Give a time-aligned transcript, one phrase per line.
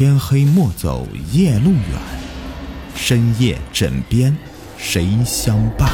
[0.00, 2.00] 天黑莫走夜路远，
[2.94, 4.34] 深夜枕边
[4.78, 5.90] 谁相伴？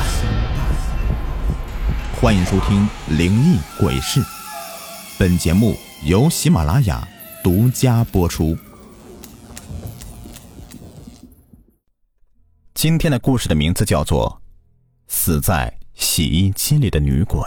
[2.15, 2.89] 欢迎收听
[3.19, 4.21] 《灵异鬼事》，
[5.19, 5.75] 本节目
[6.05, 7.05] 由喜马拉雅
[7.43, 8.57] 独家播出。
[12.75, 14.41] 今天的故事的名字叫做
[15.13, 17.41] 《死在洗衣机里的女鬼》。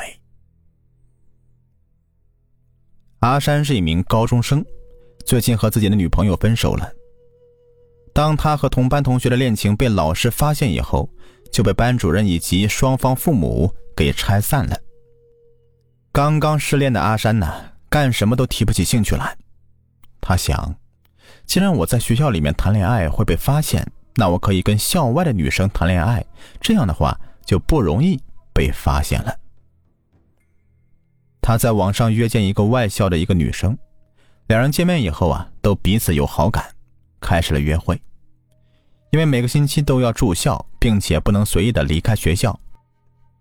[3.20, 4.62] 阿山是一名高中生。
[5.30, 6.92] 最近和自己的女朋友分手了。
[8.16, 11.08] 当他和同班同学的恋情被老师发现以后，
[11.52, 14.76] 就被班主任以及双方父母给拆散了。
[16.12, 17.48] 刚刚失恋的阿山呢，
[17.92, 19.38] 干什么都提不起兴趣来。
[20.20, 20.76] 他想，
[21.46, 23.86] 既然我在学校里面谈恋爱会被发现，
[24.16, 26.26] 那我可以跟校外的女生谈恋爱，
[26.60, 28.20] 这样的话就不容易
[28.52, 29.36] 被发现了。
[31.40, 33.78] 他在网上约见一个外校的一个女生。
[34.50, 36.74] 两人见面以后啊，都彼此有好感，
[37.22, 38.02] 开始了约会。
[39.12, 42.60] 因为每个星期都要住校，并且不能随意的离开学校，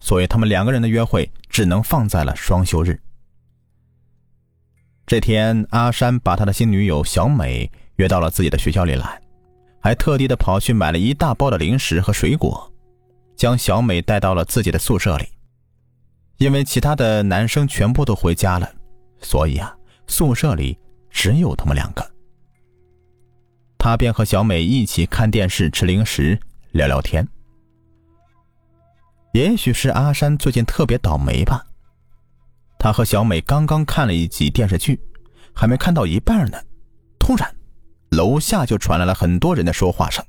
[0.01, 3.01] 所以他们两个人的约会只能放在了双休日。
[5.07, 9.19] 这天，阿山把他的新女友小美约到了自己的学校里来，
[9.81, 12.71] 还特地的跑去买了一大包的零食和水果，
[13.35, 15.27] 将小美带到了自己的宿舍里。
[16.37, 18.71] 因为其他的男生全部都回家了，
[19.23, 19.75] 所以啊，
[20.07, 20.79] 宿舍里。
[21.11, 22.09] 只有他们两个，
[23.79, 26.39] 他便和小美一起看电视、吃零食、
[26.73, 27.27] 聊聊天。
[29.33, 31.65] 也许是阿山最近特别倒霉吧，
[32.79, 34.99] 他和小美刚刚看了一集电视剧，
[35.55, 36.59] 还没看到一半呢，
[37.19, 37.55] 突然，
[38.11, 40.25] 楼下就传来了很多人的说话声。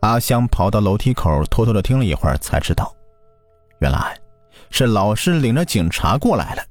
[0.00, 2.94] 阿香跑到楼梯口，偷偷的听了一会儿，才知道，
[3.80, 4.16] 原来
[4.70, 6.62] 是老师领着警察过来了。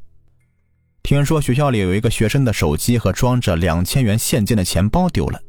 [1.07, 5.41] 听说学校里有一个学生的手机和装着两千元现金的钱包丢了，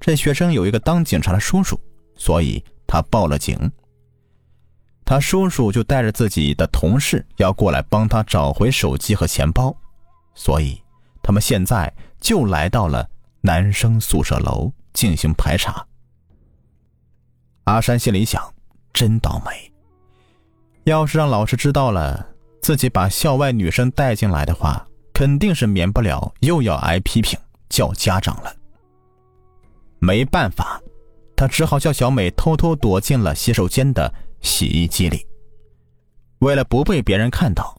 [0.00, 1.78] 这学生有一个当警察的叔叔，
[2.16, 3.56] 所以他报了警。
[5.04, 9.72] 他叔叔就带着自己的同事要过来帮他找回手机和钱包，
[10.34, 10.82] 所以
[11.22, 13.08] 他们现在就来到了
[13.42, 15.86] 男生宿舍楼进行排查。
[17.62, 18.42] 阿山心里想：
[18.92, 19.72] 真倒霉，
[20.82, 22.33] 要是让老师知道了。
[22.64, 27.38] 自己把校外女生带进来的话，肯定是免不了又要挨批评
[27.68, 28.50] 叫家长了。
[29.98, 30.80] 没办法，
[31.36, 34.10] 他只好叫小美偷偷躲进了洗手间的
[34.40, 35.26] 洗衣机里。
[36.38, 37.76] 为了不被别人看到，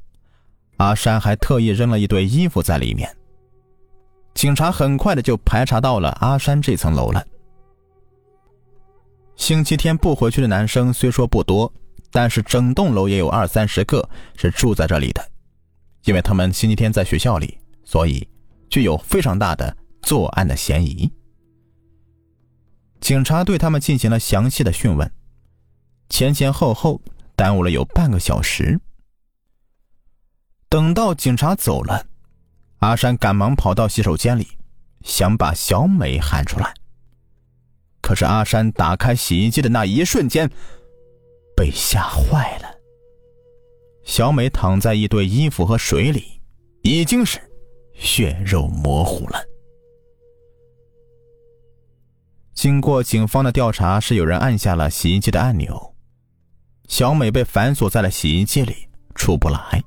[0.77, 3.11] 阿山还特意扔了一堆衣服在里面。
[4.35, 7.25] 警察很快的就排查到了阿山这层楼了。
[9.35, 11.73] 星期天不回去的男生虽说不多。
[12.15, 15.29] 但是整栋楼也有二三十个是住在这里的，
[16.05, 18.25] 因为他们星期天在学校里，所以
[18.69, 21.11] 具有非常大的作案的嫌疑。
[23.01, 25.11] 警察对他们进行了详细的讯问，
[26.09, 27.01] 前前后后
[27.35, 28.79] 耽误了有半个小时。
[30.69, 32.07] 等到警察走了，
[32.77, 34.47] 阿山赶忙跑到洗手间里，
[35.03, 36.73] 想把小美喊出来。
[38.01, 40.49] 可是阿山打开洗衣机的那一瞬间。
[41.55, 42.75] 被吓坏了。
[44.03, 46.39] 小美躺在一堆衣服和水里，
[46.83, 47.39] 已经是
[47.93, 49.43] 血肉模糊了。
[52.53, 55.95] 经过警方的调查，是有人按下了洗衣机的按钮，
[56.87, 59.83] 小美被反锁在了洗衣机里，出不来。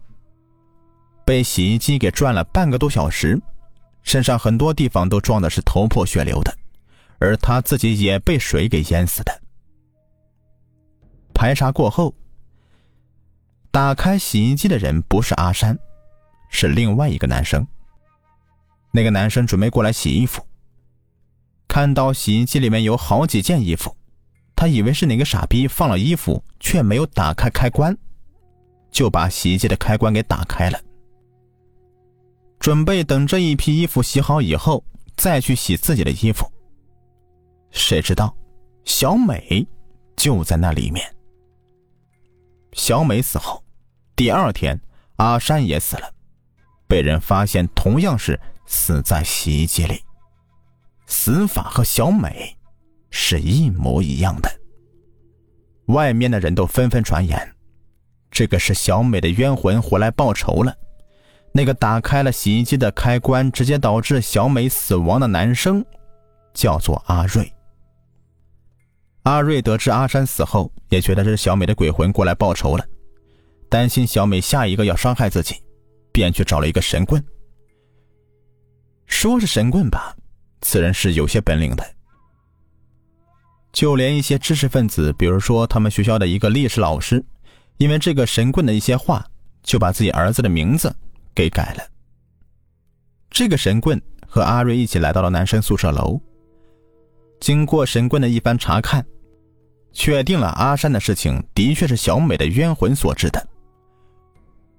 [1.25, 3.41] 被洗衣机给转了半个多小时，
[4.03, 6.57] 身上很多地方都撞的是头破血流的，
[7.19, 9.43] 而她自己也被水给淹死的。
[11.39, 12.13] 排查过后，
[13.71, 15.79] 打开洗衣机的人不是阿山，
[16.51, 17.65] 是另外一个男生。
[18.91, 20.45] 那个男生准备过来洗衣服，
[21.69, 23.97] 看到洗衣机里面有好几件衣服，
[24.57, 27.97] 他以为是哪个傻逼放了衣服，却没有打开开关，
[28.91, 30.81] 就把洗衣机的开关给打开了，
[32.59, 34.83] 准备等这一批衣服洗好以后
[35.17, 36.51] 再去洗自己的衣服。
[37.71, 38.37] 谁知道，
[38.85, 39.65] 小美
[40.17, 41.09] 就在那里面。
[42.79, 43.65] 小美死后，
[44.15, 44.81] 第二天，
[45.17, 46.09] 阿山也死了，
[46.87, 50.01] 被人发现同样是死在洗衣机里，
[51.05, 52.57] 死法和小美
[53.11, 54.49] 是一模一样的。
[55.87, 57.53] 外面的人都纷纷传言，
[58.31, 60.73] 这个是小美的冤魂回来报仇了。
[61.51, 65.85] 那个打开了洗衣机的开关，直接导致小美死亡的男生，
[66.55, 67.53] 叫做阿瑞。
[69.29, 72.87] 阿瑞得知阿山死后，也觉得是小美的鬼魂过来报仇了，
[73.69, 75.57] 担心小美下一个要伤害自己，
[76.11, 77.23] 便去找了一个神棍。
[79.07, 80.17] 说是神棍吧，
[80.63, 81.85] 此人是有些本领的。
[83.71, 87.23] 就连一些知识分子，比如说他们学校的一个历史老师，
[87.77, 89.23] 因为这个神棍的一些话，
[89.63, 90.91] 就把自己儿子的名字
[91.35, 91.83] 给改了。
[93.29, 96.19] 这个神棍和阿瑞一起来到了男生宿舍楼。
[97.41, 99.07] 经过神棍的一番查看，
[99.93, 103.49] 确定了阿山的事情的确是小美的冤魂所致的。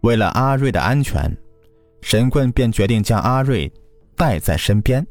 [0.02, 1.36] 为了阿瑞的安全，
[2.02, 3.72] 神棍便决定将阿瑞
[4.16, 5.06] 带在身边，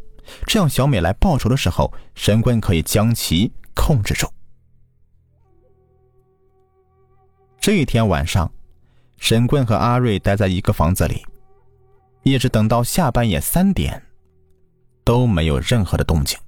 [0.47, 4.27] 这样小美来报仇的时候，神棍可以将其控制住。
[7.61, 8.51] 这一天晚上，
[9.19, 11.23] 神棍和阿瑞待在一个房子里，
[12.23, 14.03] 一直等到下半夜三点，
[15.05, 16.39] 都没有任何的动静。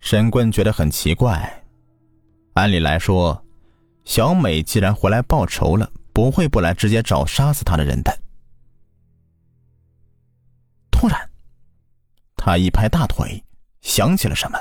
[0.00, 1.59] 神棍觉得很奇怪，
[2.60, 3.44] 按理来说，
[4.04, 5.90] 小美既然回来报仇了。
[6.12, 8.12] 不会不来直接找杀死他的人的。
[10.90, 11.30] 突然，
[12.36, 13.42] 他一拍大腿，
[13.80, 14.58] 想起了什么。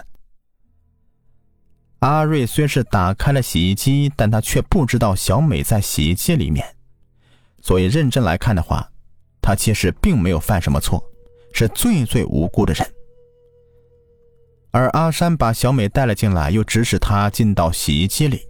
[1.99, 6.65] 阿瑞虽是打开了洗衣机，但他却不知道小美在洗衣机里面，
[7.61, 8.89] 所以认真来看的话，
[9.41, 11.03] 他其实并没有犯什么错，
[11.51, 12.93] 是最最无辜的人。
[14.71, 18.41] 而阿山把小美带了进来，又指使她进到洗衣机里，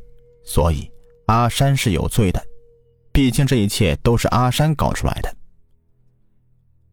[0.44, 0.92] 所以
[1.28, 2.44] 阿山是有罪的。
[3.12, 5.36] 毕竟这一切都是阿山搞出来的。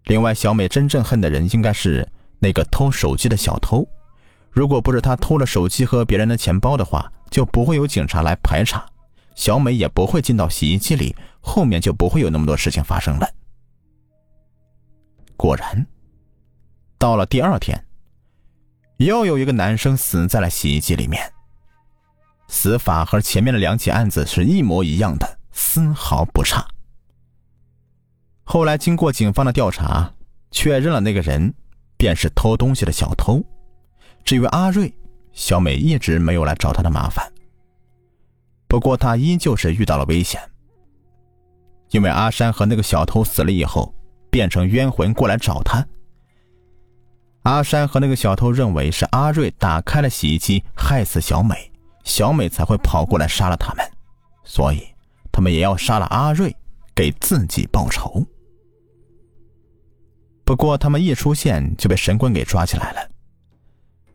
[0.05, 2.09] 另外，小美真正恨的人应该是
[2.39, 3.87] 那个偷手机的小偷。
[4.51, 8.87] 如果不是他偷了手机和别人的钱包的话，就不会有警察来排查，
[9.35, 13.29] 小美也不会进到洗衣机里，后面就不会有那么多事情发生了。
[15.37, 15.87] 果然，
[16.97, 17.85] 到了第二天，
[18.99, 21.33] 又有一个男生死在了洗衣机里面，
[22.49, 25.39] 死法和前面的两起案子是一模一样的。
[25.59, 26.67] 丝毫不差。
[28.45, 30.13] 后来经过警方的调查，
[30.51, 31.53] 确认了那个人
[31.97, 33.43] 便是偷东西的小偷。
[34.23, 34.95] 至于阿瑞，
[35.33, 37.27] 小美一直没有来找他的麻烦。
[38.69, 40.39] 不过他依旧是遇到了危险，
[41.91, 43.95] 因为阿山和那个小偷死了以后，
[44.31, 45.83] 变成冤魂过来找他。
[47.47, 51.71] 阿山和那个小偷认为是阿瑞打开了洗衣机害死小美，
[52.03, 53.89] 小美才会跑过来杀了他们，
[54.45, 54.85] 所以。
[55.31, 56.57] 他们也要杀了阿瑞，
[56.95, 58.27] 给自己报仇。
[60.47, 63.09] 不过他们一出现就被神棍给抓起来了。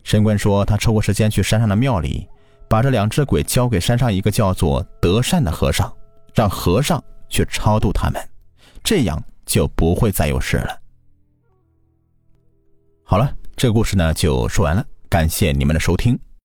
[0.03, 2.27] 神棍说他抽过时间去山上的庙里，
[2.67, 5.93] 把这两只鬼交给山上一个叫做德善的和尚，
[6.33, 8.19] 让和尚去超度他们，
[8.83, 10.80] 这样就不会再有事了。
[13.11, 16.17] 好了，这个故事呢就说完了，感谢你们的收听。